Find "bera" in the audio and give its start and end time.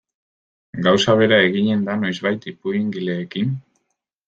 1.19-1.39